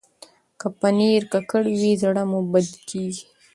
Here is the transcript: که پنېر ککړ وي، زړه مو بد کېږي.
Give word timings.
که 0.59 0.67
پنېر 0.79 1.21
ککړ 1.31 1.63
وي، 1.79 1.93
زړه 2.03 2.23
مو 2.29 2.39
بد 2.51 2.67
کېږي. 2.89 3.25